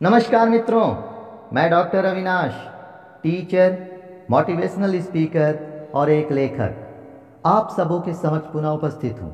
नमस्कार 0.00 0.48
मित्रों, 0.48 0.86
मैं 1.52 1.70
doctor 1.70 2.04
Avinash, 2.04 2.52
teacher, 3.22 3.76
motivational 4.30 5.00
speaker 5.00 5.90
और 5.94 6.10
एक 6.10 6.32
लेखक। 6.32 7.42
आप 7.46 7.70
सबों 7.76 8.00
के 8.00 8.14
समक्ष 8.14 8.52
पुनः 8.52 8.68
उपस्थित 8.68 9.20
हूँ। 9.22 9.30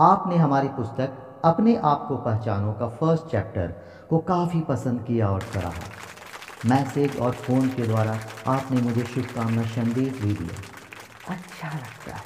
आपने 0.00 0.36
हमारी 0.36 0.68
पुस्तक 0.68 1.40
अपने 1.44 1.76
आप 1.76 2.04
को 2.08 2.16
पहचानो 2.16 2.72
का 2.72 2.88
फ़र्स्ट 2.88 3.24
चैप्टर 3.26 3.72
को 4.10 4.18
काफ़ी 4.18 4.60
पसंद 4.60 5.04
किया 5.06 5.30
और 5.30 5.40
सराहा 5.40 6.68
मैसेज 6.70 7.16
और 7.16 7.32
फ़ोन 7.32 7.68
के 7.68 7.86
द्वारा 7.86 8.18
आपने 8.46 8.82
मुझे 8.82 9.04
शुभकामना 9.04 9.62
संदेश 9.62 10.20
भी 10.22 10.34
दिया। 10.34 10.60
अच्छा 11.28 11.68
लगता 11.68 12.14
है। 12.14 12.22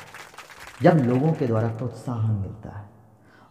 जब 0.83 1.05
लोगों 1.05 1.33
के 1.33 1.47
द्वारा 1.47 1.69
प्रोत्साहन 1.69 2.35
मिलता 2.35 2.77
है 2.79 2.89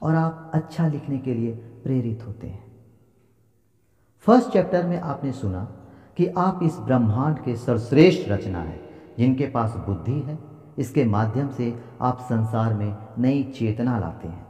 और 0.01 0.15
आप 0.15 0.51
अच्छा 0.53 0.87
लिखने 0.87 1.17
के 1.17 1.33
लिए 1.33 1.51
प्रेरित 1.83 2.27
होते 2.27 2.47
हैं। 2.47 2.72
फ़र्स्ट 4.25 4.49
चैप्टर 4.49 4.85
में 4.85 4.99
आपने 4.99 5.31
सुना 5.31 5.63
कि 6.17 6.25
आप 6.27 6.59
इस 6.63 6.77
ब्रह्मांड 6.79 7.39
के 7.39 7.55
सर्वश्रेष्ठ 7.55 8.29
रचना 8.29 8.59
है, 8.59 8.79
जिनके 9.17 9.45
पास 9.45 9.73
बुद्धि 9.87 10.19
है, 10.19 10.37
इसके 10.77 11.03
माध्यम 11.05 11.49
से 11.49 11.73
आप 12.01 12.19
संसार 12.21 12.73
में 12.73 12.95
नई 13.19 13.43
चेतना 13.43 13.97
लाते 13.99 14.27
हैं। 14.27 14.45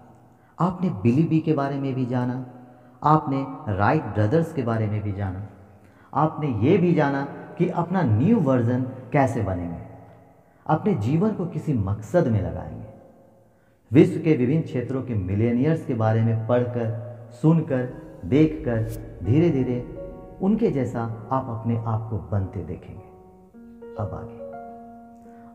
आपने 0.59 0.89
बिली 1.03 1.23
बी 1.23 1.39
के 1.39 1.53
बारे 1.53 1.79
में 1.79 1.93
भी 1.93 2.05
जाना, 2.05 2.45
आपने 3.03 3.45
राइट 3.77 4.03
ब्रदर्स 4.03 4.53
के 4.53 4.63
बारे 4.63 4.87
में 4.87 5.01
भी 5.01 5.13
जाना, 5.13 5.47
आपने 6.13 6.69
ये 6.69 6.77
भी 6.77 6.93
जाना 6.93 7.23
कि 7.57 7.69
अपना 7.69 8.01
न्यू 8.01 8.39
वर्जन 8.39 8.83
कैसे 9.13 9.41
बनेंगे, 9.41 9.81
अपने 10.65 10.93
जीवन 10.93 11.33
को 11.33 11.45
किसी 11.45 11.73
मकसद 11.73 12.27
में 12.27 12.41
लगाएँगे। 12.41 12.85
विश्व 13.91 14.21
के 14.21 14.37
विभिन्न 14.37 14.63
क्षेत्रों 14.63 15.01
के 15.01 15.15
मिलेनियर्स 15.15 15.85
के 15.85 15.93
बारे 15.93 16.21
में 16.21 16.47
पढ़कर, 16.47 17.29
सुनकर 17.41 18.01
देखकर 18.25 18.81
धीरे 19.25 19.49
धीरे 19.49 19.99
उनके 20.41 20.71
जैसा 20.71 21.01
आप 21.31 21.45
अपने 21.49 21.77
आप 21.77 22.07
को 22.09 22.17
बनते 22.17 22.59
देखेंगे। 22.59 23.03
अब 23.99 24.13
आगे। 24.13 24.43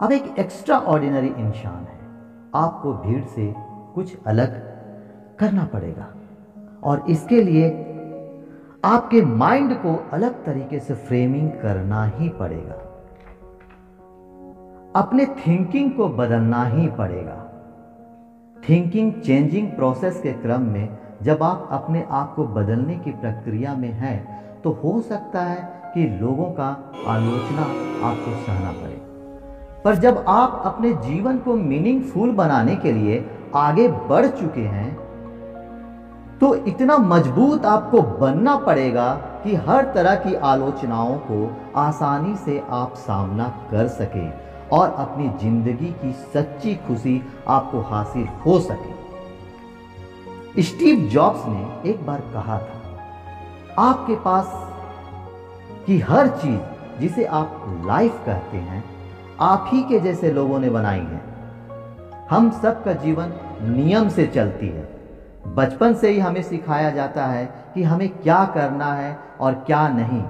अब 0.00 0.12
एक 0.12 0.38
एक्स्ट्रा 0.38 0.78
ऑर्डिनरी 0.78 1.27
इंसान 1.27 1.84
है। 1.84 1.98
आपको 2.55 2.92
भीड़ 2.92 3.25
से 3.25 3.55
कुछ 3.94 4.19
अलग 4.27 4.48
करना 5.38 5.64
पड़ेगा। 5.64 6.06
और 6.83 7.05
इसके 7.08 7.42
लिए 7.42 7.70
आपके 8.84 9.25
माइंड 9.25 9.75
को 9.75 10.08
अलग 10.12 10.44
तरीके 10.44 10.80
से 10.80 10.94
फ्रेमिंग 10.94 11.50
करना 11.50 12.05
ही 12.05 12.28
पड़ेगा। 12.28 12.75
अपने 14.97 15.27
थिंकिंग 15.27 15.92
को 15.92 16.08
बदलना 16.08 16.64
ही 16.64 16.88
पड़ेगा। 16.88 17.44
थिंकिंग 18.69 19.12
चेंजिंग 19.12 19.69
प्रोसेस 19.72 20.20
के 20.22 20.32
क्रम 20.32 20.60
में 20.60 21.08
जब 21.22 21.42
आप 21.42 21.69
अपने 21.72 22.05
आप 22.11 22.34
को 22.34 22.44
बदलने 22.44 22.94
की 22.94 23.11
प्रक्रिया 23.12 23.74
में 23.74 23.92
हैं 23.92 24.19
तो 24.62 24.70
हो 24.84 25.00
सकता 25.00 25.41
है 25.41 25.91
कि 25.94 26.05
लोगों 26.20 26.50
का 26.50 26.69
आलोचना 27.06 27.62
आपको 28.08 28.34
सहना 28.44 28.72
पड़े। 28.72 28.97
पर 29.84 29.94
जब 29.94 30.25
आप 30.28 30.62
अपने 30.66 30.92
जीवन 31.02 31.38
को 31.38 31.55
मीनिंगफुल 31.55 32.33
बनाने 32.33 32.77
के 32.77 32.92
लिए 32.92 33.25
आगे 33.56 33.88
बढ़ 33.88 34.27
चुके 34.27 34.60
हैं 34.60 34.97
तो 36.38 36.55
इतना 36.64 36.97
मज़बूत 36.98 37.64
आपको 37.66 38.03
बनना 38.19 38.56
पड़ेगा 38.56 39.12
कि 39.44 39.55
हर 39.66 39.92
तरह 39.94 40.14
की 40.16 40.34
आलोचनाओं 40.34 41.16
को 41.22 41.50
आसानी 41.77 42.36
से 42.36 42.62
आप 42.70 42.94
सामना 42.97 43.48
कर 43.70 43.88
सके 43.88 44.28
और 44.77 44.91
अपनी 44.98 45.28
ज़िंदगी 45.41 45.91
की 46.05 46.12
सच्ची 46.34 46.75
खुशी 46.86 47.20
आपको 47.48 47.80
हासिल 47.80 48.28
हो 48.47 48.58
सके। 48.60 48.97
स्टीव 50.59 51.09
जॉब्स 51.09 51.42
ने 51.47 51.91
एक 51.91 52.06
बार 52.06 52.20
कहा 52.33 52.59
था, 52.59 52.97
आपके 53.78 54.14
पास 54.17 54.53
की 55.87 55.98
हर 56.00 56.28
चीज़ 56.28 57.00
जिसे 57.00 57.25
आप 57.25 57.83
लाइफ 57.87 58.12
कहते 58.27 58.56
हैं, 58.56 58.83
आप 59.41 59.71
ही 59.72 59.82
के 59.82 60.00
जैसे 60.00 60.31
लोगों 60.32 60.59
ने 60.59 60.71
बनाई 60.71 61.00
है। 61.00 61.21
हम 62.31 62.50
सबका 62.53 62.93
जीवन 62.94 63.32
नियम 63.62 64.09
से 64.09 64.27
चलती 64.27 64.69
है। 64.69 64.88
बचपन 65.47 65.94
से 65.94 66.10
ही 66.10 66.19
हमें 66.19 66.43
सिखाया 66.43 66.91
जाता 66.91 67.27
है 67.27 67.44
कि 67.75 67.82
हमें 67.82 68.09
क्या 68.09 68.44
करना 68.44 68.93
है 68.94 69.16
और 69.41 69.55
क्या 69.66 69.87
नहीं। 69.88 70.22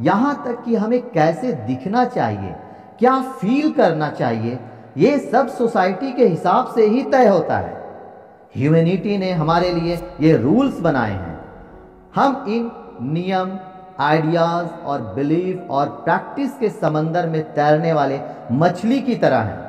यहाँ 0.00 0.42
तक 0.46 0.62
कि 0.64 0.76
हमें 0.76 1.00
कैसे 1.10 1.52
दिखना 1.52 2.04
चाहिए, 2.04 2.54
क्या 2.98 3.20
फील 3.22 3.72
करना 3.72 4.08
चाहिए, 4.10 4.58
ये 4.98 5.18
सब 5.20 5.48
सोसाइटी 5.48 6.12
के 6.12 6.26
हिसाब 6.26 6.72
से 6.74 6.86
ही 6.86 7.02
तय 7.02 7.28
होता 7.28 7.58
है। 7.58 7.81
ह्यूमैनिटी 8.54 9.16
ने 9.18 9.30
हमारे 9.32 9.70
लिए 9.72 9.94
ये 10.20 10.36
रूल्स 10.36 10.80
बनाए 10.80 11.12
हैं। 11.12 11.38
हम 12.14 12.44
इन 12.48 12.70
नियम 13.12 13.58
आइडियाज़ 14.00 14.66
और 14.84 15.02
बिलीफ 15.14 15.70
और 15.70 15.88
प्रैक्टिस 16.04 16.58
के 16.58 16.68
समंदर 16.70 17.28
में 17.28 17.42
तैरने 17.54 17.92
वाले 17.92 18.20
मछली 18.52 18.98
की 19.00 19.14
तरह 19.16 19.40
हैं। 19.40 19.60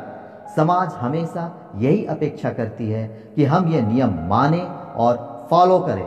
समाज 0.55 0.93
हमेशा 0.93 1.51
यही 1.77 2.05
अपेक्षा 2.07 2.49
करती 2.51 2.89
है 2.89 3.05
कि 3.35 3.45
हम 3.45 3.71
ये 3.73 3.81
नियम 3.83 4.17
माने 4.29 4.61
और 4.97 5.17
फॉलो 5.49 5.79
करें। 5.79 6.05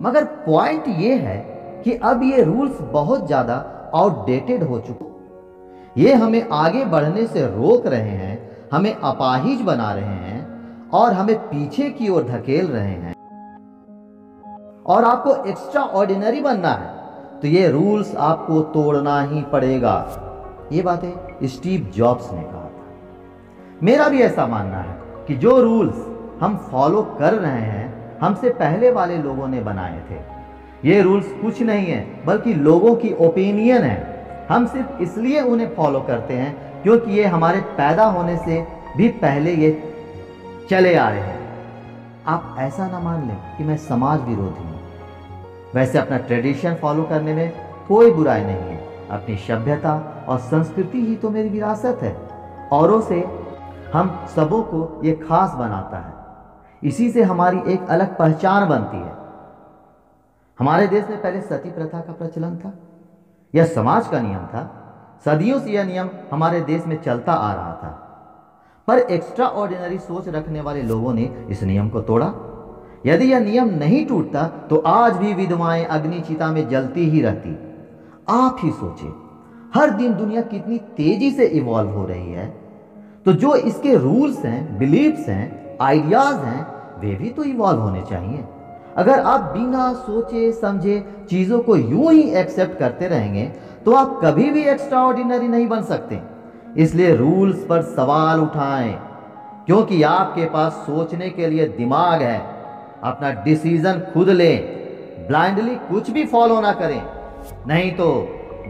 मगर 0.00 0.24
पॉइंट 0.46 0.88
ये 0.98 1.14
है 1.18 1.36
कि 1.84 1.94
अब 2.04 2.22
ये 2.22 2.42
रूल्स 2.42 2.80
बहुत 2.92 3.26
ज़्यादा 3.26 3.54
आउटडेटेड 3.94 4.62
हो 4.62 4.78
चुके 4.80 5.08
ये 5.96 6.12
हमें 6.14 6.48
आगे 6.54 6.84
बढ़ने 6.86 7.26
से 7.26 7.46
रोक 7.46 7.86
रहे 7.86 8.10
हैं, 8.10 8.68
हमें 8.72 8.94
अपाहिज 8.94 9.60
बना 9.62 9.92
रहे 9.92 10.04
हैं 10.04 10.39
और 10.92 11.12
हमें 11.12 11.38
पीछे 11.38 11.90
की 11.90 12.08
ओर 12.08 12.22
धकेल 12.22 12.66
रहे 12.66 12.90
हैं। 12.90 13.14
और 14.86 15.04
आपको 15.04 15.44
एक्स्ट्रा 15.44 15.82
ऑर्डिनरी 15.82 16.40
बनना 16.40 16.68
है। 16.68 17.00
तो 17.40 17.48
ये 17.48 17.68
रूल्स 17.68 18.16
आपको 18.16 18.60
तोड़ना 18.60 19.22
ही 19.22 19.42
पड़ेगा। 19.42 20.26
ये 20.72 20.82
बातें 20.82 21.46
स्टीव 21.46 21.92
जॉब्स 21.94 22.32
ने 22.32 22.42
कहा 22.42 22.64
था। 22.64 22.70
मेरा 23.82 24.08
भी 24.08 24.22
ऐसा 24.22 24.46
मानना 24.46 24.76
है 24.76 24.98
कि 25.26 25.36
जो 25.36 25.62
रूल्स 25.62 26.06
हम 26.40 26.56
फॉलो 26.56 27.02
कर 27.02 27.34
रहे 27.34 27.52
हैं, 27.52 28.18
हमसे 28.18 28.50
पहले 28.50 28.90
वाले 28.90 29.18
लोगों 29.18 29.48
ने 29.48 29.60
बनाए 29.60 30.02
थे। 30.10 30.40
ये 30.88 31.02
रूल्स 31.02 31.32
कुछ 31.32 31.62
नहीं 31.62 31.86
है, 31.86 32.26
बल्कि 32.26 32.54
लोगों 32.54 32.94
की 32.94 33.14
ओपिनियन 33.20 33.82
है। 33.82 34.26
हम 34.50 34.66
सिर्फ़ 34.66 34.98
इसलिए 35.02 35.40
उन्हें 35.40 35.74
फॉलो 35.74 36.00
करते 36.00 36.34
हैं, 36.34 36.82
क्योंकि 36.82 37.10
ये 37.10 37.24
हमारे 37.24 37.60
पैदा 37.60 38.04
होने 38.04 38.36
से 38.36 38.66
भी 38.96 39.08
पहले 39.08 39.54
ये 39.54 39.89
चले 40.70 40.94
आ 40.94 41.08
रहे 41.08 41.20
हैं। 41.20 42.24
आप 42.26 42.56
ऐसा 42.58 42.86
ना 42.88 42.98
मान 43.00 43.26
लें 43.28 43.36
कि 43.56 43.64
मैं 43.64 43.76
समाज 43.76 44.20
विरोधी 44.20 44.64
हूँ। 44.64 44.80
वैसे 45.74 45.98
अपना 45.98 46.18
ट्रेडिशन 46.18 46.74
फॉलो 46.74 47.02
करने 47.02 47.32
में 47.34 47.52
कोई 47.86 48.10
बुराई 48.10 48.44
नहीं 48.44 48.56
है। 48.56 49.08
अपनी 49.08 49.36
सभ्यता 49.38 49.94
और 50.28 50.38
संस्कृति 50.38 51.00
ही 51.06 51.16
तो 51.16 51.30
मेरी 51.30 51.48
विरासत 51.48 51.98
है। 52.02 52.12
औरों 52.72 53.00
से 53.00 53.18
हम 53.92 54.26
सबों 54.26 54.62
को 54.62 55.00
ये 55.04 55.12
खास 55.18 55.54
बनाता 55.54 55.98
है। 55.98 56.88
इसी 56.88 57.10
से 57.10 57.22
हमारी 57.22 57.62
एक 57.72 57.88
अलग 57.88 58.16
पहचान 58.18 58.68
बनती 58.68 58.96
है। 58.96 59.14
हमारे 60.58 60.86
देश 60.86 61.08
में 61.08 61.20
पहले 61.22 61.40
सती 61.40 61.70
प्रथा 61.70 62.00
का 62.00 62.12
प्रचलन 62.12 62.56
था, 62.56 62.72
यह 63.54 63.64
समाज 63.64 64.06
का 64.06 64.20
नियम 64.20 64.46
था। 64.46 64.62
सदियों 65.24 65.58
से 65.60 65.70
यह 65.70 65.84
नियम 65.84 66.10
हमारे 66.32 66.60
देश 66.60 66.86
में 66.86 66.96
चलता 67.02 67.32
आ 67.32 67.52
रहा 67.54 67.72
था। 67.72 68.06
पर 68.90 68.98
एक्स्ट्रा 68.98 69.46
ऑर्डिनरी 69.46 69.98
सोच 69.98 70.28
रखने 70.28 70.60
वाले 70.60 70.80
लोगों 70.82 71.12
ने 71.14 71.28
इस 71.50 71.62
नियम 71.62 71.88
को 71.88 72.00
तोड़ा। 72.00 72.26
यदि 73.06 73.26
यह 73.32 73.40
नियम 73.40 73.68
नहीं 73.74 74.04
टूटता 74.06 74.42
तो 74.70 74.76
आज 74.86 75.16
भी 75.16 75.32
विधवाएँ 75.34 75.84
अग्नि 75.86 76.20
चिता 76.20 76.50
में 76.52 76.68
जलती 76.68 77.04
ही 77.10 77.20
रहती। 77.20 77.50
आप 78.28 78.56
ही 78.60 78.70
सोचे 78.70 79.10
हर 79.74 79.90
दिन 79.90 80.14
दुनिया 80.14 80.40
कितनी 80.44 80.78
तेज़ी 80.96 81.30
से 81.30 81.46
इवॉल्व 81.58 81.90
हो 81.90 82.04
रही 82.06 82.32
है। 82.32 82.46
तो 83.26 83.32
जो 83.34 83.54
इसके 83.54 83.94
रूल्स 83.96 84.44
हैं 84.44 84.78
बिलीव्स 84.78 85.28
हैं 85.28 85.76
आइडियाज़ 85.82 86.38
हैं, 86.38 86.66
वे 87.00 87.14
भी 87.14 87.30
तो 87.30 87.44
इवॉल्व 87.44 87.80
होने 87.80 88.02
चाहिए। 88.02 88.44
अगर 88.96 89.20
आप 89.20 89.40
बिना 89.52 89.92
सोचे, 89.92 90.50
समझे 90.52 91.26
चीज़ों 91.30 91.60
को 91.60 91.76
यूँ 91.76 92.12
ही 92.12 92.28
एक्सेप्ट 92.34 92.78
करते 92.78 93.08
रहेंगे 93.08 93.44
तो 93.84 93.94
आप 93.94 94.20
कभी 94.24 94.50
भी 94.50 94.64
एक्स्ट्रा 94.64 95.06
ऑर्डिनरी 95.06 95.48
नहीं 95.48 95.68
बन 95.68 95.82
सकते। 95.84 96.20
इसलिए 96.76 97.14
रूल्स 97.16 97.64
पर 97.64 97.82
सवाल 97.82 98.40
उठाएँ, 98.40 98.92
क्योंकि 99.66 100.02
आपके 100.02 100.44
पास 100.46 100.72
सोचने 100.72 101.28
के 101.30 101.46
लिए 101.46 101.68
दिमाग 101.68 102.22
है। 102.22 102.38
अपना 103.04 103.30
डिसीज़न 103.44 104.00
खुद 104.12 104.28
लें, 104.28 105.26
ब्लाइंडली 105.28 105.74
कुछ 105.90 106.10
भी 106.10 106.24
फॉलो 106.26 106.60
ना 106.60 106.72
करें, 106.72 107.02
नहीं 107.66 107.90
तो 107.92 108.10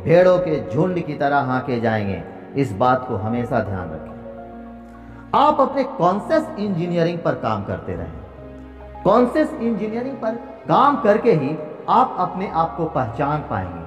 भेड़ों 0.04 0.38
के 0.38 0.60
झुंड 0.70 1.00
की 1.04 1.14
तरह 1.14 1.40
हाके 1.42 1.80
जाएँगे। 1.80 2.22
इस 2.56 2.72
बात 2.72 3.06
को 3.08 3.16
हमेशा 3.16 3.60
ध्यान 3.60 3.90
रखें। 3.90 5.38
आप 5.38 5.60
अपने 5.60 5.82
कॉन्सियस 5.84 6.48
इंजीनियरिंग 6.58 7.18
पर 7.18 7.34
काम 7.34 7.64
करते 7.64 7.92
रहें। 7.92 9.02
कॉन्सियस 9.04 9.52
इंजीनियरिंग 9.52 10.16
पर 10.16 10.34
काम 10.68 10.96
करके 10.96 11.32
ही 11.32 11.56
आप 11.88 12.16
अपने 12.18 12.48
आप 12.48 12.76
को 12.76 12.84
पहचान 12.84 13.40
पाएँगे। 13.40 13.84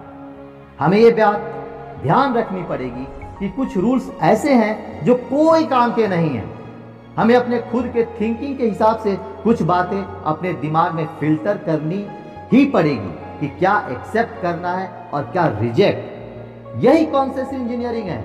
हमें 0.79 0.97
यह 0.97 1.15
बात 1.15 1.51
ध्यान 2.03 2.33
रखनी 2.33 2.63
पड़ेगी 2.63 3.05
कि 3.43 3.49
कुछ 3.49 3.75
रूल्स 3.77 4.09
ऐसे 4.23 4.53
हैं 4.53 5.05
जो 5.05 5.13
कोई 5.29 5.65
काम 5.65 5.93
के 5.93 6.07
नहीं 6.07 6.29
हैं। 6.29 6.51
हमें 7.15 7.35
अपने 7.35 7.57
खुद 7.71 7.87
के 7.87 8.03
थिंकिंग 8.19 8.57
के 8.57 8.67
हिसाब 8.67 8.99
से 8.99 9.15
कुछ 9.43 9.61
बातें 9.61 9.97
अपने 10.25 10.53
दिमाग 10.53 10.93
में 10.93 11.05
फ़िल्टर 11.19 11.57
करनी 11.57 12.05
ही 12.53 12.63
पड़ेगी 12.65 13.09
कि 13.39 13.47
क्या 13.57 13.75
एक्सेप्ट 13.91 14.41
करना 14.41 14.71
है 14.71 14.87
और 15.13 15.23
क्या 15.23 15.45
रिजेक्ट 15.59 16.81
यही 16.83 17.05
कॉन्सियस 17.05 17.53
इंजीनियरिंग 17.53 18.07
है। 18.07 18.21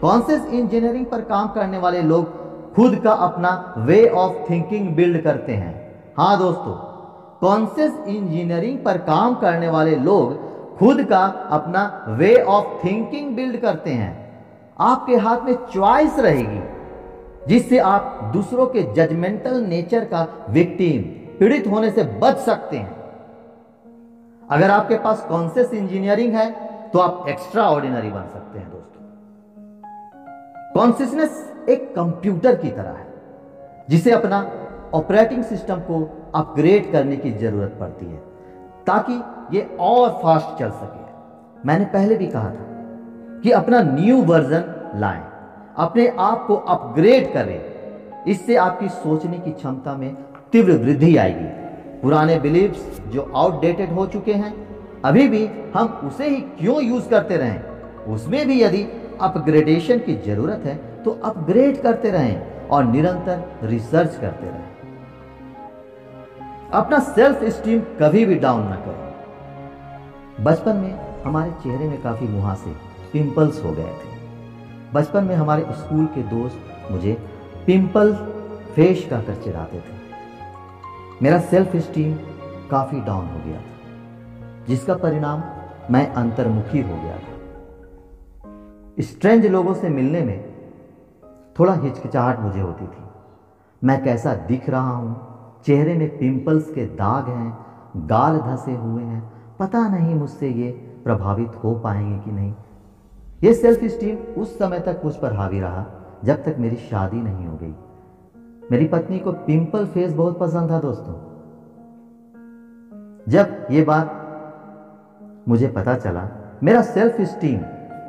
कॉन्सियस 0.00 0.44
इंजीनियरिंग 0.44 1.06
पर 1.06 1.20
काम 1.24 1.48
करने 1.48 1.78
वाले 1.78 2.02
लोग 2.02 2.74
खुद 2.74 3.00
का 3.04 3.12
अपना 3.28 3.52
वे 3.78 4.06
ऑफ़ 4.08 4.36
थिंकिंग 4.50 4.94
बिल्ड 4.96 5.22
करते 5.22 5.52
हैं। 5.54 5.74
हाँ 6.18 6.38
दोस्तों 6.38 6.74
कॉन्सियस 7.40 7.98
इंजीनियरिंग 8.08 8.78
पर 8.78 8.98
काम 9.08 9.34
करने 9.36 9.68
वाले 9.68 9.96
लोग 10.02 10.36
खुद 10.78 11.02
का 11.04 11.24
अपना 11.50 12.04
वे 12.08 12.34
ऑफ़ 12.34 12.84
थिंकिंग 12.84 13.34
बिल्ड 13.36 13.56
करते 13.56 13.90
हैं। 13.90 14.12
आपके 14.80 15.16
हाथ 15.16 15.40
में 15.40 15.54
चॉइस 15.66 16.18
रहेगी, 16.18 16.60
जिससे 17.48 17.78
आप 17.78 18.30
दूसरों 18.34 18.66
के 18.66 18.82
जजमेंटल 18.94 19.60
नेचर 19.60 20.04
का 20.04 20.26
विक्टिम 20.50 21.02
पीड़ित 21.38 21.66
होने 21.66 21.90
से 21.90 22.02
बच 22.20 22.36
सकते 22.38 22.76
हैं। 22.76 22.96
अगर 24.50 24.70
आपके 24.70 24.98
पास 24.98 25.24
कॉन्सियस 25.28 25.72
इंजीनियरिंग 25.74 26.34
है 26.34 26.50
तो 26.90 26.98
आप 26.98 27.28
एक्स्ट्रा 27.28 27.64
ऑर्डिनरी 27.64 28.10
बन 28.10 28.26
सकते 28.32 28.58
हैं 28.58 28.70
दोस्तों। 28.70 29.00
कॉन्सियसनेस 30.74 31.66
एक 31.68 31.94
कंप्यूटर 31.96 32.56
की 32.56 32.70
तरह 32.70 32.90
है, 32.90 33.06
जिसे 33.88 34.10
अपना 34.10 34.40
ऑपरेटिंग 34.94 35.44
सिस्टम 35.44 35.80
को 35.80 36.02
अपग्रेड 36.34 36.90
करने 36.92 37.16
की 37.16 37.30
ज़रूरत 37.32 37.76
पड़ती 37.80 38.06
है। 38.06 38.31
ताकि 38.86 39.20
ये 39.56 39.62
और 39.80 40.10
फास्ट 40.22 40.58
चल 40.58 40.70
सके। 40.70 41.00
मैंने 41.66 41.84
पहले 41.84 42.14
भी 42.16 42.26
कहा 42.26 42.50
था 42.50 43.40
कि 43.42 43.50
अपना 43.50 43.80
न्यू 43.82 44.22
वर्जन 44.22 44.98
लाएँ, 45.00 45.22
अपने 45.76 46.06
आप 46.20 46.46
को 46.46 46.54
अपग्रेड 46.54 47.32
करें। 47.34 47.60
इससे 48.28 48.56
आपकी 48.56 48.88
सोचने 48.88 49.38
की 49.38 49.50
क्षमता 49.50 49.96
में 49.96 50.14
तीव्र 50.52 50.72
वृद्धि 50.78 51.16
आएगी। 51.16 51.46
पुराने 52.02 52.38
बिलीव्स 52.40 53.00
जो 53.06 53.30
आउटडेटेड 53.36 53.92
हो 53.92 54.06
चुके 54.06 54.32
हैं, 54.32 54.54
अभी 55.04 55.28
भी 55.28 55.46
हम 55.74 55.86
उसे 56.04 56.28
ही 56.28 56.40
क्यों 56.58 56.82
यूज़ 56.82 57.08
करते 57.08 57.36
रहें? 57.36 57.62
उसमें 58.06 58.46
भी 58.46 58.62
यदि 58.62 58.86
अपग्रेडेशन 59.20 59.98
की 59.98 60.14
ज़रूरत 60.26 60.62
है 60.66 60.74
तो 61.04 61.10
अपग्रेड 61.24 61.80
करते 61.82 62.10
रहें 62.10 62.68
और 62.68 62.84
निरंतर 62.84 63.42
रिसर्च 63.62 64.16
करते 64.16 64.46
रहें। 64.46 64.71
अपना 66.74 66.98
सेल्फ 66.98 67.42
स्टीम 67.44 67.80
कभी 68.00 68.24
भी 68.24 68.34
डाउन 68.34 68.62
ना 68.62 68.76
करें। 68.76 70.44
बचपन 70.44 70.76
में 70.76 71.22
हमारे 71.22 71.50
चेहरे 71.50 71.88
में 71.88 72.00
काफ़ी 72.02 72.28
मुहासे 72.28 72.70
पिंपल्स 73.12 73.62
हो 73.64 73.72
गए 73.72 73.92
थे। 73.94 74.10
बचपन 74.94 75.24
में 75.24 75.34
हमारे 75.34 75.62
स्कूल 75.72 76.06
के 76.06 76.22
दोस्त 76.22 76.90
मुझे 76.90 77.12
पिंपल 77.66 78.12
फेस 78.74 79.06
कहकर 79.10 79.34
चिढ़ाते 79.34 79.78
थे। 79.78 79.96
मेरा 81.22 81.40
सेल्फ 81.40 81.76
स्टीम 81.76 82.14
काफ़ी 82.70 83.00
डाउन 83.00 83.26
हो 83.26 83.40
गया 83.46 83.56
था, 83.56 84.64
जिसका 84.66 84.94
परिणाम 84.94 85.42
मैं 85.90 86.06
अंतर्मुखी 86.12 86.80
हो 86.80 86.96
गया 86.96 87.16
था। 87.16 89.02
स्ट्रेंज 89.02 89.46
लोगों 89.46 89.74
से 89.74 89.88
मिलने 89.88 90.20
में 90.20 90.38
थोड़ा 91.58 91.74
हिचकिचाहट 91.74 92.40
मुझे 92.40 92.60
होती 92.60 92.86
थी। 92.86 93.04
मैं 93.82 94.02
कैसा 94.04 94.34
दिख 94.34 94.68
रहा 94.70 94.90
हूँ 94.90 95.31
चेहरे 95.66 95.94
में 95.94 96.18
पिंपल्स 96.18 96.70
के 96.70 96.84
दाग 96.84 97.28
हैं, 97.28 97.66
गाल 97.96 98.38
धसे 98.38 98.74
हुए 98.74 99.02
हैं। 99.02 99.32
पता 99.58 99.88
नहीं 99.88 100.14
मुझसे 100.14 100.48
ये 100.48 100.70
प्रभावित 101.04 101.52
हो 101.64 101.74
पाएँगे 101.74 102.18
कि 102.18 102.30
नहीं। 102.30 102.54
ये 103.44 103.54
सेल्फ 103.54 103.84
स्टीम 103.84 104.42
उस 104.42 104.58
समय 104.58 104.78
तक 104.78 105.00
मुझ 105.04 105.14
पर 105.14 105.32
हावी 105.32 105.60
रहा, 105.60 105.86
जब 106.24 106.44
तक 106.44 106.56
मेरी 106.58 106.76
शादी 106.76 107.22
नहीं 107.22 107.46
हो 107.46 107.56
गई। 107.56 107.74
मेरी 108.72 108.84
पत्नी 108.86 109.18
को 109.18 109.32
पिंपल 109.32 109.86
फेस 109.86 110.12
बहुत 110.12 110.38
पसंद 110.38 110.70
था 110.70 110.78
दोस्तों। 110.78 111.14
जब 113.28 113.66
ये 113.70 113.82
बात 113.82 114.18
मुझे 115.48 115.68
पता 115.68 115.94
चला, 115.94 116.28
मेरा 116.62 116.82
सेल्फ 116.82 117.20
स्टीम 117.20 117.60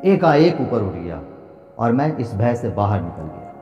एकाएक 0.06 0.62
ऊपर 0.62 0.82
उठ 0.82 0.94
गया 0.94 1.22
और 1.80 1.92
मैं 1.92 2.18
इस 2.18 2.36
भय 2.36 2.56
से 2.56 2.70
बाहर 2.70 3.02
निकल 3.02 3.24
गया। 3.24 3.53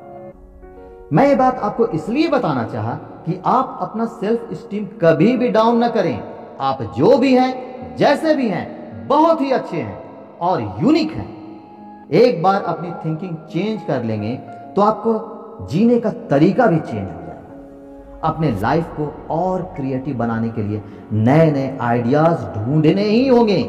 मैं 1.12 1.28
ये 1.28 1.36
बात 1.36 1.58
आपको 1.60 1.86
इसलिए 1.88 2.28
बताना 2.30 2.64
चाहा 2.64 2.94
कि 3.26 3.40
आप 3.48 3.78
अपना 3.82 4.06
सेल्फ 4.06 4.54
स्टीम 4.54 4.86
कभी 5.02 5.36
भी 5.38 5.48
डाउन 5.50 5.78
ना 5.78 5.88
करें। 5.90 6.22
आप 6.62 6.82
जो 6.98 7.18
भी 7.18 7.34
हैं, 7.36 7.96
जैसे 7.98 8.36
भी 8.36 8.48
हैं, 8.50 9.08
बहुत 9.08 9.42
ही 9.42 9.52
अच्छे 9.52 9.78
हैं 9.78 10.38
और 10.40 10.62
यूनिक 10.82 11.12
हैं। 11.12 12.10
एक 12.12 12.42
बार 12.44 12.62
अपनी 12.64 12.92
थिंकिंग 13.04 13.36
चेंज 13.50 13.82
कर 13.88 14.04
लेंगे 14.04 14.36
तो 14.76 14.82
आपको 14.82 15.68
जीने 15.72 16.00
का 16.00 16.10
तरीका 16.30 16.68
भी 16.68 16.80
चेंज 16.80 16.98
हो 16.98 17.04
जाएगा। 17.04 18.20
अपने 18.24 18.52
लाइफ 18.62 18.96
को 18.98 19.12
और 19.34 19.62
क्रिएटिव 19.76 20.18
बनाने 20.18 20.50
के 20.50 20.64
लिए 20.64 20.82
नए 21.14 21.52
नए 21.52 21.78
आइडियाज़ 21.82 22.46
ढूँढने 22.56 23.04
ही 23.04 23.28
होंगे। 23.28 23.62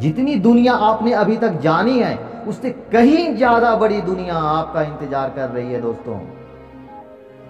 जितनी 0.00 0.34
दुनिया 0.40 0.74
आपने 0.74 1.12
अभी 1.14 1.36
तक 1.36 1.60
जानी 1.60 1.98
है, 1.98 2.18
उससे 2.48 2.70
कहीं 2.92 3.34
ज़्यादा 3.36 3.76
बड़ी 3.76 4.00
दुनिया 4.02 4.34
आपका 4.34 4.82
इंतज़ार 4.82 5.30
कर 5.30 5.48
रही 5.50 5.72
है 5.72 5.80
दोस्तों। 5.82 6.18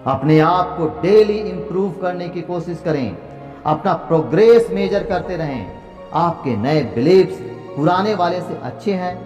अपने 0.07 0.39
आप 0.39 0.75
को 0.77 0.85
डेली 1.01 1.33
इंप्रूव 1.33 1.91
करने 1.91 2.29
की 2.29 2.41
कोशिश 2.41 2.81
करें। 2.85 3.17
अपना 3.65 3.93
प्रोग्रेस 3.93 4.67
मेजर 4.71 5.03
करते 5.03 5.35
रहें। 5.37 5.65
आपके 6.13 6.55
नए 6.57 6.81
बिलीव्स 6.83 7.37
पुराने 7.75 8.15
वाले 8.15 8.41
से 8.41 8.59
अच्छे 8.63 8.93
हैं। 8.93 9.19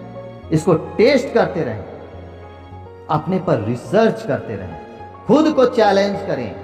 इसको 0.50 0.74
टेस्ट 0.74 1.32
करते 1.34 1.62
रहें। 1.62 1.84
अपने 3.10 3.38
पर 3.38 3.60
रिसर्च 3.60 4.22
करते 4.22 4.56
रहें। 4.56 4.80
खुद 5.26 5.52
को 5.52 5.66
चैलेंज 5.66 6.26
करें। 6.26 6.54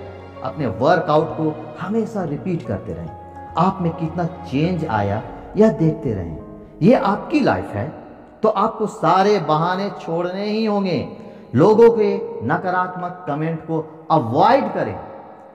अपने 0.42 0.66
वर्कआउट 0.66 1.28
को 1.30 1.76
हमेशा 1.80 2.24
रिपीट 2.24 2.66
करते 2.66 2.92
रहें। 2.92 3.10
आप 3.58 3.78
में 3.80 3.92
कितना 3.92 4.24
चेंज 4.24 4.84
आया, 4.84 5.22
यह 5.56 5.68
देखते 5.68 6.12
रहें। 6.14 6.38
यह 6.82 7.04
आपकी 7.04 7.40
लाइफ 7.40 7.70
है 7.70 7.92
तो 8.42 8.48
आपको 8.48 8.86
सारे 8.86 9.38
बहाने 9.38 9.90
छोड़ने 9.90 10.44
ही 10.44 10.64
होंगे। 10.64 11.08
लोगों 11.54 11.90
के 11.90 12.40
नकारात्मक 12.46 13.24
कमेंट 13.28 13.60
को 13.60 14.06
अवॉइड 14.10 14.74
करें। 14.74 15.00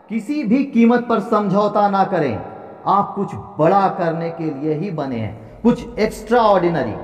किसी 0.10 0.44
भी 0.44 0.64
कीमत 0.64 1.06
पर 1.10 1.20
समझौता 1.20 1.90
ना 1.90 2.04
करें। 2.04 2.46
आप 2.88 3.16
कुछ 3.16 3.36
बड़ा 3.36 3.88
करने 3.88 4.30
के 4.30 4.44
लिए 4.44 4.74
ही 4.74 4.92
बने 4.92 5.20
हैं। 5.20 5.62
कुछ 5.62 6.00
एक्स्ट्रा 6.00 6.42
ऑर्डिनरी 6.42 6.96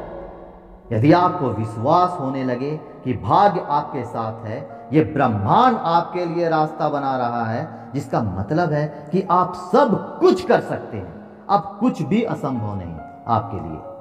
यदि 0.95 1.11
आपको 1.11 1.45
विश्वास 1.47 2.17
होने 2.19 2.43
लगे 2.43 2.77
कि 3.03 3.13
भाग्य 3.13 3.65
आपके 3.69 4.03
साथ 4.03 4.45
है, 4.45 4.89
ये 4.93 5.03
ब्रह्मांड 5.03 5.77
आपके 5.77 6.25
लिए 6.25 6.49
रास्ता 6.49 6.89
बना 6.89 7.17
रहा 7.17 7.45
है, 7.45 7.91
जिसका 7.93 8.21
मतलब 8.21 8.71
है 8.71 9.09
कि 9.11 9.27
आप 9.31 9.53
सब 9.53 10.17
कुछ 10.19 10.45
कर 10.45 10.61
सकते 10.61 10.97
हैं। 10.97 11.27
अब 11.49 11.77
कुछ 11.79 12.01
भी 12.01 12.23
असंभव 12.23 12.75
नहीं 12.75 12.95
आपके 13.27 13.69
लिए। 13.69 13.93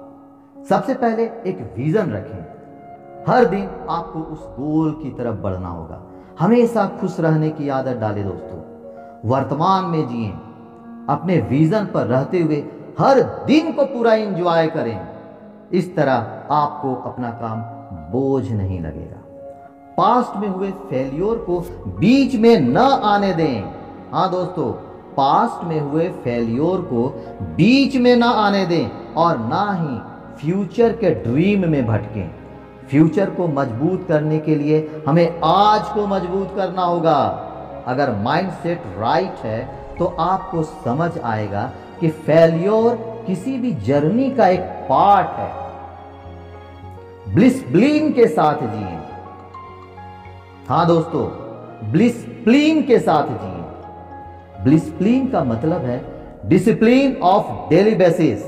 सबसे 0.65 0.95
पहले 0.95 1.23
एक 1.25 1.75
विजन 1.77 2.13
रखें। 2.13 2.52
हर 3.29 3.45
दिन 3.45 3.69
आपको 3.91 4.19
उस 4.19 4.39
गोल 4.43 4.91
की 5.03 5.11
तरफ़ 5.11 5.37
बढ़ना 5.37 5.69
होगा। 5.69 6.03
हमेशा 6.41 6.87
खुश 6.87 7.21
रहने 7.21 7.51
की 7.51 7.69
आदत 7.69 7.97
डालें 7.97 8.25
दोस्तों। 8.25 8.61
वर्तमान 9.31 9.85
में 9.85 10.09
जिए। 10.09 10.29
अपने 11.09 11.39
विजन 11.39 11.85
पर 11.85 12.07
रहते 12.07 12.41
हुए 12.41 12.65
हर 12.99 13.23
दिन 13.23 13.73
को 13.73 13.85
पूरा 13.85 14.15
इंजॉय 14.15 14.67
करें। 14.67 15.09
इस 15.73 15.97
तरह 15.97 16.43
आपको 16.51 16.95
अपना 16.95 17.31
काम 17.31 17.59
बोझ 18.13 18.53
नहीं 18.53 18.81
लगेगा। 18.81 19.17
पास्ट 19.97 20.37
में 20.37 20.49
हुए 20.49 20.71
फेलियोर 20.71 21.39
को 21.39 21.61
बीच 21.87 22.35
में 22.35 22.61
न 22.61 22.77
आने 22.77 23.35
दें। 23.35 23.75
हाँ 24.13 24.31
दोस्तों 24.31 24.73
पास्ट 25.17 25.65
में 25.65 25.81
हुए 25.81 26.09
फेलियोर 26.09 26.81
को 26.81 27.25
बीच 27.43 27.97
में 27.97 28.17
ना 28.17 28.29
आने 28.29 28.67
दें 28.67 29.15
और 29.15 29.39
ना 29.39 29.73
ही 29.73 29.99
फ्यूचर 30.37 30.93
के 30.93 31.11
ड्रीम 31.11 31.71
में 31.71 31.87
भटकें। 31.87 32.42
फ्यूचर 32.91 33.31
को 33.31 33.47
मज़बूत 33.49 34.07
करने 34.09 34.39
के 34.39 34.55
लिए 34.55 35.03
हमें 35.07 35.41
आज 35.45 35.89
को 35.89 36.07
मज़बूत 36.07 36.55
करना 36.57 36.83
होगा। 36.83 37.19
अगर 37.87 38.11
माइंडसेट 38.17 38.83
राइट 38.99 39.45
है 39.45 39.61
तो 39.99 40.05
आपको 40.21 40.63
समझ 40.63 41.11
आएगा 41.19 41.73
कि 42.01 42.09
फेल्योर 42.09 42.95
किसी 43.27 43.57
भी 43.59 43.73
जर्नी 43.87 44.31
का 44.31 44.47
एक 44.49 44.61
पार्ट 44.89 45.39
है। 45.39 45.51
ब्लिसप्लीन 47.35 48.13
के 48.13 48.27
साथ 48.27 48.63
जिए। 48.63 48.99
हाँ 50.69 50.87
दोस्तों 50.87 51.25
ब्लिसप्लीन 51.93 52.83
के 52.83 52.99
साथ 52.99 53.29
जिए। 53.29 54.65
ब्लिसप्लीन 54.65 55.27
का 55.27 55.45
मतलब 55.45 55.85
है 55.85 56.01
डिसिप्लिन 56.47 57.17
ऑफ़ 57.23 57.71
डेली 57.71 57.95
बेसिस। 57.95 58.45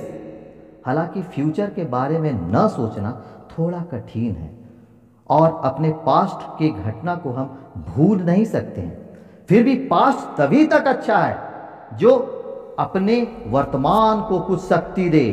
हालाँकि 0.87 1.23
फ्यूचर 1.25 1.71
के 1.71 1.85
बारे 1.85 2.19
में 2.19 2.33
न 2.33 2.69
सोचना 2.69 3.11
थोड़ा 3.59 3.81
कठिन 3.93 4.35
है 4.35 4.51
और 5.31 5.61
अपने 5.65 5.91
पास्ट 6.07 6.47
की 6.59 6.69
घटना 6.71 7.15
को 7.15 7.31
हम 7.31 7.47
भूल 7.89 8.23
नहीं 8.23 8.45
सकते 8.45 8.81
हैं। 8.81 9.19
फिर 9.49 9.63
भी 9.63 9.75
पास्ट 9.89 10.37
तभी 10.39 10.67
तक 10.67 10.87
अच्छा 10.87 11.19
है 11.19 11.97
जो 11.97 12.15
अपने 12.79 13.17
वर्तमान 13.47 14.23
को 14.23 14.41
कुछ 14.41 14.61
शक्ति 14.61 15.09
दे। 15.09 15.27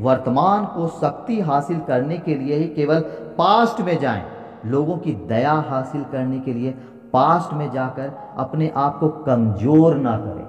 वर्तमान 0.00 0.64
को 0.64 0.88
शक्ति 0.96 1.40
हासिल 1.40 1.78
करने 1.80 2.18
के 2.18 2.34
लिए 2.34 2.56
ही 2.56 2.66
केवल 2.66 3.00
पास्ट 3.38 3.80
में 3.80 3.98
जाएँ। 3.98 4.24
लोगों 4.66 4.96
की 4.96 5.12
दया 5.28 5.52
हासिल 5.68 6.04
करने 6.04 6.38
के 6.40 6.52
लिए 6.52 6.70
पास्ट 7.12 7.52
में 7.54 7.70
जाकर 7.70 8.12
अपने 8.38 8.72
आप 8.76 8.98
को 9.00 9.08
कमज़ोर 9.24 9.96
ना 9.96 10.16
करें। 10.18 10.46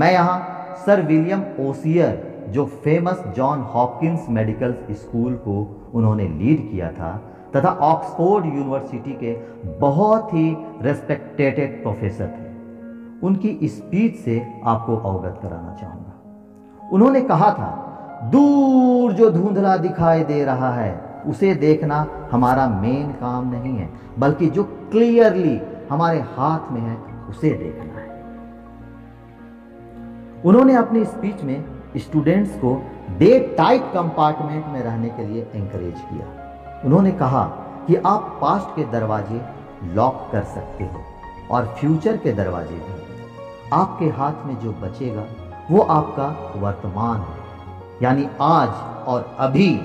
मैं 0.00 0.12
यहाँ 0.12 0.76
सर 0.76 1.02
विलियम 1.02 1.44
ओसियर 1.60 2.29
जो 2.50 2.64
famous 2.66 3.24
John 3.36 3.58
Hopkins 3.58 4.26
medical 4.28 4.74
school 4.90 5.34
को 5.34 5.86
उन्होंने 5.94 6.28
लीड 6.28 6.70
किया 6.70 6.92
था, 6.92 7.22
तथा 7.56 7.68
ऑक्सफोर्ड 7.68 8.46
यूनिवर्सिटी 8.46 9.12
के 9.12 9.32
बहुत 9.78 10.34
ही 10.34 10.56
रेस्पेक्टेटेड 10.82 11.82
प्रोफेसर 11.82 12.26
थे। 12.26 12.50
उनकी 13.26 13.68
स्पीच 13.68 14.16
से 14.16 14.46
आपको 14.64 14.96
अवगत 14.96 15.38
कराना 15.42 15.74
चाहूँगा। 15.74 16.88
उन्होंने 16.92 17.20
कहा 17.20 17.50
था, 17.50 17.86
दूर 18.32 19.12
जो 19.12 19.30
धुंधला 19.30 19.76
दिखाई 19.76 20.24
दे 20.24 20.44
रहा 20.44 20.74
है, 20.74 21.22
उसे 21.26 21.54
देखना 21.54 22.06
हमारा 22.32 22.68
मेन 22.68 23.10
काम 23.10 23.50
नहीं 23.50 23.76
है, 23.76 23.90
बल्कि 24.18 24.46
जो 24.46 24.64
क्लियरली 24.64 25.60
हमारे 25.90 26.20
हाथ 26.20 26.72
में 26.72 26.80
है, 26.80 26.96
उसे 27.28 27.50
देखना 27.50 28.00
है। 28.00 28.08
उन्होंने 30.44 30.74
अपनी 30.74 31.04
स्पीच 31.04 31.42
में 31.42 31.64
स्टूडेंट्स 31.96 32.56
को 32.56 32.82
डे 33.10 33.54
टाइट 33.58 33.82
कंपार्टमेंट 33.82 34.66
में 34.66 34.82
रहने 34.82 35.08
के 35.08 35.24
लिए 35.24 35.42
एंकरेज 35.54 35.94
किया। 36.00 36.26
उन्होंने 36.84 37.12
कहा 37.12 37.44
कि 37.86 37.96
आप 37.96 38.38
पास्ट 38.40 38.76
के 38.76 38.84
दरवाजे 38.84 39.42
लॉक 39.84 40.28
कर 40.32 40.42
सकते 40.42 40.84
हो 40.84 41.00
और 41.50 41.66
फ्यूचर 41.66 42.16
के 42.16 42.32
दरवाजे 42.32 42.74
भी। 42.74 43.22
आपके 43.72 44.06
हाथ 44.06 44.32
में 44.44 44.58
जो 44.58 44.72
बचेगा, 44.72 45.24
वो 45.70 45.82
आपका 45.82 46.52
वर्तमान 46.56 47.20
है। 47.20 47.40
यानी 48.02 48.28
आज 48.40 48.68
और 49.06 49.36
अभी। 49.38 49.76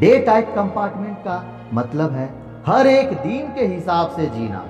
डे 0.00 0.18
टाइट 0.18 0.54
कंपार्टमेंट 0.54 1.18
का 1.18 1.44
मतलब 1.74 2.12
है 2.12 2.34
हर 2.66 2.86
एक 2.86 3.08
दिन 3.08 3.54
के 3.54 3.66
हिसाब 3.66 4.08
से 4.08 4.26
जीना। 4.26 4.64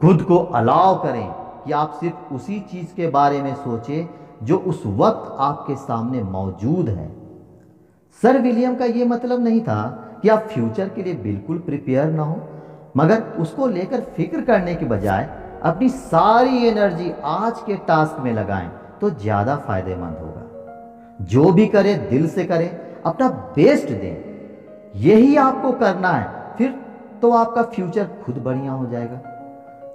खुद 0.00 0.22
को 0.22 0.38
अलाव 0.38 1.02
करें। 1.02 1.39
कि 1.64 1.72
आप 1.72 1.98
सिर्फ़ 2.00 2.34
उसी 2.34 2.58
चीज़ 2.70 2.94
के 2.96 3.06
बारे 3.08 3.42
में 3.42 3.54
सोचें 3.54 4.08
जो 4.42 4.56
उस 4.58 4.82
वक्त 4.86 5.36
आपके 5.40 5.74
सामने 5.76 6.22
मौजूद 6.22 6.88
है। 6.88 7.08
सर 8.22 8.40
विलियम 8.42 8.74
का 8.74 8.84
यह 8.84 9.06
मतलब 9.06 9.42
नहीं 9.44 9.60
था 9.60 9.82
कि 10.22 10.28
आप 10.28 10.48
फ्यूचर 10.48 10.88
के 10.88 11.02
लिए 11.02 11.14
बिल्कुल 11.14 11.58
प्रिपेयर 11.58 12.10
ना 12.10 12.22
हो, 12.22 12.40
मगर 12.96 13.22
उसको 13.40 13.66
लेकर 13.66 14.00
फ़िक्र 14.16 14.40
करने 14.40 14.74
के 14.74 14.86
बजाय 14.86 15.28
अपनी 15.62 15.88
सारी 15.88 16.66
एनर्जी 16.66 17.12
आज 17.24 17.60
के 17.66 17.76
टास्क 17.88 18.20
में 18.20 18.32
लगाएँ 18.32 18.70
तो 19.00 19.10
ज़्यादा 19.10 19.56
फ़ायदेमंद 19.58 20.16
होगा। 20.16 21.24
जो 21.24 21.52
भी 21.52 21.66
करें, 21.66 22.08
दिल 22.10 22.28
से 22.28 22.44
करें, 22.44 22.70
अपना 23.02 23.28
बेस्ट 23.56 23.88
दें। 23.90 25.00
यही 25.00 25.36
आपको 25.36 25.72
करना 25.72 26.08
है, 26.08 26.56
फिर 26.58 26.74
तो 27.22 27.30
आपका 27.32 27.62
फ्यूचर 27.64 28.08
खुद 28.24 28.38
बढ़िया 28.38 28.72
हो 28.72 28.86
जाएगा। 28.86 29.20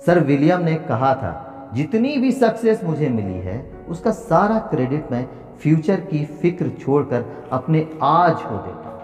सर 0.05 0.19
विलियम 0.19 0.62
ने 0.62 0.75
कहा 0.84 1.13
था 1.13 1.31
जितनी 1.75 2.17
भी 2.17 2.32
सक्सेस 2.32 2.84
मुझे 2.84 3.10
मिली 3.10 3.39
है, 3.39 3.72
उसका 3.89 4.12
सारा 4.12 4.60
क्रेडिट 4.60 5.12
मैं 5.12 5.27
फ्यूचर 5.60 6.00
की 6.01 6.25
फ़िक्र 6.25 6.70
छोड़कर 6.70 7.25
अपने 7.51 7.89
आज 8.03 8.41
को 8.41 8.58
देता 8.58 8.89
हूँ। 8.89 8.96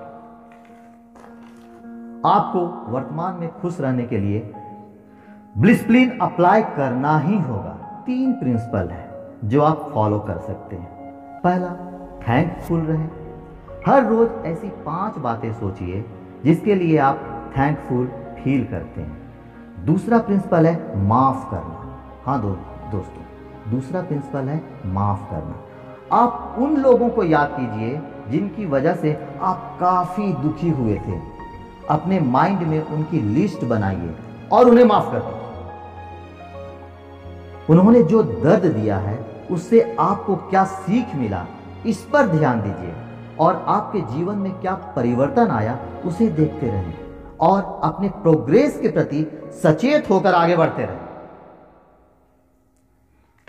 आपको 2.25 2.59
वर्तमान 2.91 3.35
में 3.35 3.49
खुश 3.59 3.79
रहने 3.81 4.03
के 4.03 4.17
लिए 4.17 4.53
ब्लिसप्लिन 5.57 6.17
अप्लाई 6.21 6.61
करना 6.61 7.17
ही 7.19 7.37
होगा। 7.39 8.03
तीन 8.05 8.33
प्रिंसिपल 8.33 8.87
है 8.87 9.09
जो 9.45 9.61
आप 9.61 9.89
फॉलो 9.93 10.19
कर 10.19 10.37
सकते 10.37 10.75
हैं। 10.75 11.11
पहला 11.41 11.69
थैंकफुल 12.27 12.79
रहे। 12.79 13.07
हर 13.87 14.05
रोज 14.05 14.45
ऐसी 14.45 14.67
पाँच 14.67 15.17
बातें 15.17 15.51
सोचिए 15.53 16.05
जिसके 16.45 16.75
लिए 16.75 16.97
आप 16.97 17.51
थैंकफुल 17.57 18.07
फील 18.43 18.65
करते 18.65 19.01
हैं। 19.01 19.85
दूसरा 19.85 20.17
प्रिंसिपल 20.17 20.65
है 20.65 21.05
माफ़ 21.05 21.51
करना। 21.51 21.80
हाँ 22.25 22.41
दो, 22.41 22.49
दोस्तों 22.91 23.71
दूसरा 23.71 24.01
प्रिंसिपल 24.01 24.49
है 24.49 24.57
माफ़ 24.85 25.21
करना। 25.29 25.55
आप 26.15 26.55
उन 26.59 26.75
लोगों 26.77 27.09
को 27.09 27.23
याद 27.23 27.55
कीजिए 27.59 28.01
जिनकी 28.31 28.65
वजह 28.65 28.95
से 28.95 29.13
आप 29.41 29.77
काफ़ी 29.79 30.33
दुखी 30.33 30.69
हुए 30.69 30.95
थे। 30.97 31.19
अपने 31.89 32.19
माइंड 32.19 32.59
में 32.59 32.81
उनकी 32.81 33.19
लिस्ट 33.31 33.65
बनाइए 33.65 34.13
और 34.51 34.69
उन्हें 34.69 34.85
माफ़ 34.85 35.11
कर 35.11 35.19
दीजिए। 35.19 35.41
उन्होंने 37.69 38.03
जो 38.03 38.23
दर्द 38.23 38.65
दिया 38.65 38.97
है 38.97 39.17
उससे 39.51 39.95
आपको 39.99 40.35
क्या 40.49 40.63
सीख 40.63 41.15
मिला 41.15 41.45
इस 41.85 42.03
पर 42.13 42.27
ध्यान 42.27 42.61
दीजिए। 42.61 42.93
और 43.39 43.63
आपके 43.67 43.99
जीवन 44.13 44.35
में 44.37 44.51
क्या 44.53 44.73
परिवर्तन 44.95 45.51
आया 45.51 45.79
उसे 46.05 46.27
देखते 46.31 46.67
रहें 46.67 46.93
और 47.41 47.79
अपने 47.83 48.09
प्रोग्रेस 48.23 48.79
के 48.79 48.87
प्रति 48.87 49.27
सचेत 49.63 50.09
होकर 50.09 50.33
आगे 50.33 50.55
बढ़ते 50.57 50.85
रहें 50.85 51.10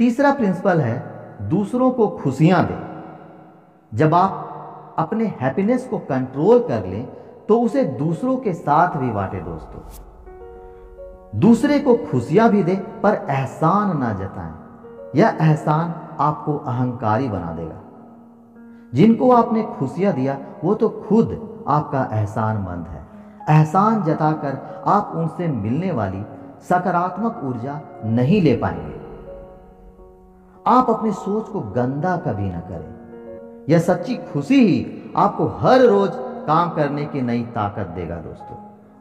तीसरा 0.03 0.33
प्रिंसिपल 0.35 0.81
है, 0.81 0.95
दूसरों 1.49 1.91
को 1.91 2.09
खुशियाँ 2.09 2.67
दें। 2.67 3.03
जब 3.95 4.15
आप 4.15 4.31
अपने 4.99 5.25
हैप्पीनेस 5.41 5.89
को 5.89 5.99
कंट्रोल 5.99 6.59
कर 6.59 6.87
लें 6.87 7.09
तो 7.49 7.61
उसे 7.61 7.85
दूसरों 7.85 8.37
के 8.37 8.53
साथ 8.53 8.97
भी 8.97 9.11
बांटे 9.11 9.39
दोस्तों। 9.39 9.81
दूसरे 11.41 11.79
को 11.79 11.95
खुशियाँ 11.95 12.49
भी 12.49 12.63
दें, 12.63 13.01
पर 13.01 13.27
एहसान 13.31 13.99
ना 13.99 14.13
जताएँ। 14.13 14.55
यह 15.17 15.39
एहसान 15.41 15.95
आपको 16.21 16.57
अहंकारी 16.57 17.29
बना 17.29 17.53
देगा। 17.53 17.81
जिनको 18.95 19.33
आपने 19.33 19.63
खुशियाँ 19.63 20.13
दिया, 20.13 20.39
वो 20.65 20.75
तो 20.75 20.89
खुद 20.89 21.63
आपका 21.69 22.09
एहसान 22.13 22.57
मंद 22.57 22.87
है। 22.89 23.07
एहसान 23.59 24.03
जताकर 24.03 24.85
आप 24.87 25.13
उनसे 25.15 25.49
मिलने 25.49 25.93
वाली 25.93 26.25
सकारात्मक 26.61 27.41
ऊर्जा 27.45 27.81
नहीं 28.05 28.43
ले 28.43 28.57
पाएँगे। 28.57 29.02
आप 30.67 30.91
अपनी 30.91 31.13
सोच 31.13 31.49
को 31.49 31.61
गंदा 31.61 32.17
कभी 32.17 32.51
ना 32.51 32.61
करें। 32.61 33.67
यह 33.69 33.79
सच्ची 33.79 34.15
खुशी 34.33 34.59
ही 34.67 35.13
आपको 35.17 35.47
हर 35.61 35.81
रोज 35.81 36.11
काम 36.47 36.71
करने 36.71 37.05
की 37.05 37.21
नई 37.21 37.43
ताकत 37.43 37.87
देगा 37.87 38.17
दोस्तों, 38.17 38.57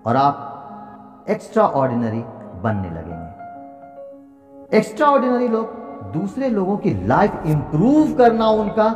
और 0.06 0.16
आप 0.16 1.28
एक्स्ट्रा 1.30 1.64
ऑर्डिनरी 1.64 2.24
बनने 2.62 2.90
लगेंगे। 2.90 4.78
एक्स्ट्रा 4.78 5.08
ऑर्डिनरी 5.08 5.48
लोग 5.48 5.66
दूसरे 6.14 6.50
लोगों 6.50 6.78
की 6.78 7.08
लाइफ 7.08 7.46
इंप्रूव 7.46 8.14
करना 8.14 8.48
उनका 8.48 8.88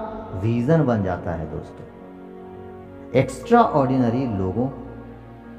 विजन 0.43 0.86
बन 0.86 1.03
जाता 1.03 1.31
है 1.31 1.51
दोस्तों। 1.51 1.86
एक्स्ट्रा 3.19 3.62
ऑर्डिनरी 3.62 4.25
लोगों 4.38 4.67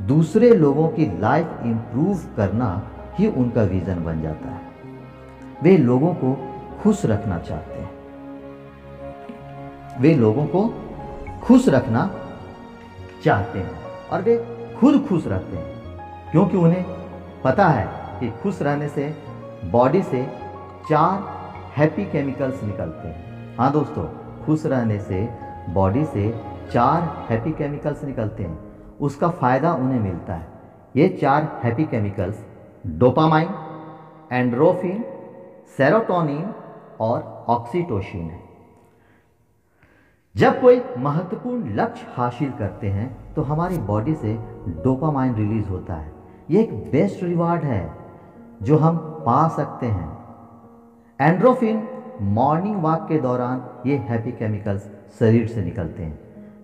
दूसरे 0.07 0.51
लोगों 0.51 0.89
की 0.89 1.07
लाइफ 1.21 1.61
इंप्रूव 1.65 2.19
करना 2.37 2.83
ही 3.19 3.27
उनका 3.29 3.63
विजन 3.63 4.05
बन 4.05 4.23
जाता 4.23 4.49
है। 4.49 4.61
वे 5.63 5.77
लोगों 5.79 6.15
को 6.15 6.37
खुश 6.83 7.05
रखना 7.07 7.39
चाहते 7.39 7.81
हैं। 7.81 7.91
वे 10.01 10.15
लोगों 10.15 10.47
को 10.47 10.63
खुश 11.43 11.69
रखना 11.69 12.11
चाहते 13.25 13.59
हैं 13.59 14.09
और 14.13 14.23
वे 14.23 14.37
खुद 14.81 15.07
खुश 15.09 15.27
रहते 15.27 15.57
हैं, 15.57 16.31
क्योंकि 16.33 16.57
उन्हें 16.57 16.85
पता 17.45 17.69
है 17.69 17.87
कि 18.21 18.31
खुश 18.43 18.63
रहने 18.63 18.89
से 18.89 19.15
बॉडी 19.65 20.03
से 20.03 20.25
चार 20.89 21.23
हैप्पी 21.77 22.05
केमिकल्स 22.05 22.63
निकलते 22.65 23.09
हैं। 23.09 23.57
हाँ 23.59 23.71
दोस्तों, 23.73 24.05
खुश 24.45 24.67
रहने 24.67 24.99
से 25.01 25.29
बॉडी 25.69 26.05
से 26.05 26.29
चार 26.73 27.03
हैप्पी 27.31 27.53
केमिकल्स 27.53 28.05
निकलते 28.05 28.43
हैं। 28.43 28.59
उसका 29.01 29.29
फ़ायदा 29.31 29.73
उन्हें 29.75 30.01
मिलता 30.01 30.35
है। 30.35 30.47
ये 30.97 31.09
चार 31.21 31.61
happy 31.65 31.85
chemicals 31.85 32.45
dopamine 32.99 33.49
endorphin 34.33 35.05
serotonin 35.77 36.55
और 37.01 37.45
ऑक्सीटोसिन 37.49 38.23
है। 38.23 38.41
जब 40.35 40.61
कोई 40.61 40.83
महत्वपूर्ण 40.99 41.75
लक्ष्य 41.75 42.07
हासिल 42.11 42.51
करते 42.51 42.89
हैं 42.89 43.35
तो 43.35 43.43
हमारी 43.43 43.79
बॉडी 43.79 44.15
से 44.15 44.35
डोपामाइन 44.85 45.35
रिलीज़ 45.35 45.69
होता 45.69 45.95
है। 45.95 46.13
यह 46.51 46.61
एक 46.61 46.75
बेस्ट 46.93 47.23
रिवार्ड 47.23 47.63
है, 47.63 47.93
जो 48.63 48.79
हम 48.79 48.97
पा 49.27 49.47
सकते 49.49 49.87
हैं। 49.87 50.19
एंड्रोफिन 51.21 51.89
मॉर्निंग 52.23 52.83
वॉक 52.83 53.07
के 53.09 53.19
दौरान 53.19 53.65
ये 53.87 53.97
हैप्पी 53.99 54.33
केमिकल्स 54.33 54.91
शरीर 55.19 55.47
से 55.47 55.63
निकलते 55.63 56.03
हैं, 56.03 56.19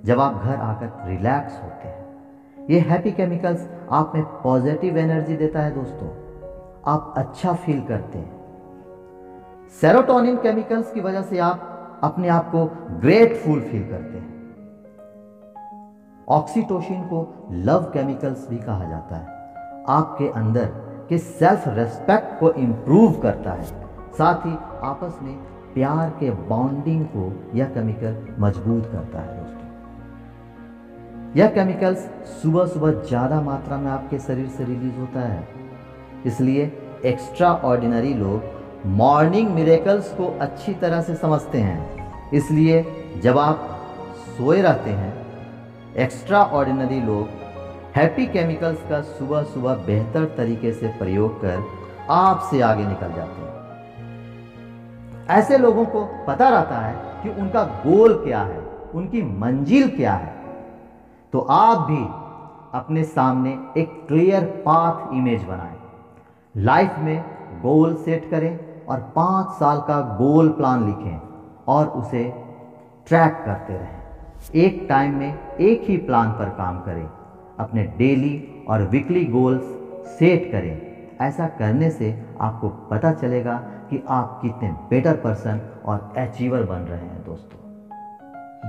जब 0.04 0.20
आप 0.20 0.42
घर 0.42 0.56
आकर 0.56 1.08
रिलैक्स 1.08 1.62
होते 1.62 1.88
हैं। 1.88 2.66
ये 2.70 2.80
हैप्पी 2.80 3.12
केमिकल्स 3.12 3.68
आप 3.90 4.12
में 4.14 4.24
पॉजिटिव 4.42 4.98
एनर्जी 4.98 5.36
देता 5.36 5.60
है 5.60 5.74
दोस्तों। 5.74 6.08
आप 6.86 7.14
अच्छा 7.16 7.52
फील 7.54 7.82
करते 7.84 8.18
हैं। 8.18 8.41
सेरोटोनिन 9.80 10.36
केमिकल्स 10.36 10.92
की 10.92 11.00
वजह 11.00 11.22
से 11.22 11.38
आप 11.38 12.00
अपने 12.04 12.28
आप 12.28 12.50
को 12.50 12.64
ग्रेटफुल 13.00 13.60
फील 13.60 13.82
करते 13.82 14.18
हैं। 14.18 14.30
ऑक्सीटोसिन 16.28 17.02
को 17.02 17.20
लव 17.52 17.82
केमिकल्स 17.94 18.48
भी 18.48 18.58
कहा 18.58 18.84
जाता 18.84 19.16
है। 19.16 19.26
आपके 19.88 20.28
अंदर 20.30 20.66
के 21.08 21.18
सेल्फ 21.18 21.64
रेस्पेक्ट 21.68 22.38
को 22.40 22.50
इंप्रूव 22.52 23.20
करता 23.20 23.52
है। 23.52 23.64
साथ 24.18 24.46
ही 24.46 24.52
आपस 24.82 25.18
में 25.22 25.34
प्यार 25.74 26.10
के 26.20 26.30
बॉन्डिंग 26.48 27.04
को 27.06 27.32
यह 27.54 27.66
केमिकल 27.66 28.16
मज़बूत 28.38 28.86
करता 28.86 29.20
है 29.20 29.38
दोस्तों। 29.38 29.68
यह 31.36 31.48
केमिकल्स 31.48 31.98
सुबह 32.42 32.66
सुबह 32.66 32.90
ज़्यादा 33.02 33.40
मात्रा 33.40 33.76
में 33.76 33.90
आपके 33.90 34.18
शरीर 34.18 34.48
से 34.48 34.64
रिलीज़ 34.64 34.98
होता 35.00 35.20
है। 35.20 35.46
इसलिए 36.26 36.72
एक्स्ट्रा 37.04 37.52
ऑर्डिनरी 37.64 38.14
लोग 38.14 38.40
मॉर्निंग 38.86 39.48
मिरेकल्स 39.50 40.12
को 40.14 40.26
अच्छी 40.40 40.74
तरह 40.74 41.00
से 41.00 41.14
समझते 41.14 41.58
हैं। 41.58 42.30
इसलिए 42.30 42.84
जब 43.22 43.38
आप 43.38 43.68
सोए 44.38 44.62
रहते 44.62 44.90
हैं 44.90 45.12
एक्स्ट्रा 45.96 46.42
ऑर्डिनरी 46.42 47.00
लोग 47.00 47.28
हैप्पी 47.96 48.26
केमिकल्स 48.26 48.78
का 48.90 49.00
सुबह 49.00 49.42
सुबह 49.42 49.74
बेहतर 49.74 50.24
तरीके 50.24 50.72
से 50.72 50.88
प्रयोग 50.88 51.40
कर 51.40 51.62
आपसे 52.10 52.60
आगे 52.60 52.86
निकल 52.86 53.12
जाते 53.12 53.42
हैं। 53.42 53.50
ऐसे 55.28 55.58
लोगों 55.58 55.84
को 55.84 56.04
पता 56.28 56.48
रहता 56.48 56.78
है 56.78 57.22
कि 57.22 57.40
उनका 57.40 57.64
गोल 57.64 58.14
क्या 58.24 58.40
है, 58.40 58.60
उनकी 58.94 59.22
मंजिल 59.22 59.88
क्या 59.88 60.12
है। 60.12 60.34
तो 61.32 61.40
आप 61.40 61.78
भी 61.78 62.02
अपने 62.78 63.04
सामने 63.04 63.50
एक 63.80 64.04
क्लियर 64.08 64.44
पाथ 64.44 65.14
इमेज 65.14 65.44
बनाएँ। 65.44 65.76
लाइफ 66.56 66.94
में 66.98 67.24
गोल 67.62 67.94
सेट 67.94 68.30
करें। 68.30 68.71
और 68.88 69.12
पाँच 69.16 69.46
साल 69.46 69.80
का 69.80 70.00
गोल 70.00 70.48
प्लान 70.48 70.86
लिखें 70.86 71.20
और 71.68 71.86
उसे 71.86 72.34
ट्रैक 73.06 73.42
करते 73.44 73.72
रहें। 73.72 74.02
एक 74.54 74.86
टाइम 74.88 75.14
में 75.14 75.56
एक 75.56 75.82
ही 75.84 75.96
प्लान 75.96 76.32
पर 76.32 76.48
काम 76.48 76.80
करें। 76.80 77.10
अपने 77.58 77.82
डेली 77.84 78.64
और 78.68 78.82
वीकली 78.82 79.24
गोल्स 79.24 79.62
सेट 80.18 80.52
करें। 80.52 80.92
ऐसा 81.20 81.46
करने 81.46 81.90
से 81.90 82.36
आपको 82.40 82.68
पता 82.68 83.12
चलेगा 83.12 83.56
कि 83.90 84.04
आप 84.08 84.38
कितने 84.42 84.70
बेटर 84.90 85.16
पर्सन 85.16 85.60
और 85.84 86.14
अचीवर 86.18 86.62
बन 86.62 86.76
रहे 86.76 87.00
हैं 87.00 87.24
दोस्तों। 87.24 87.58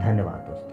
धन्यवाद 0.01 0.45
दोस्तों। 0.49 0.72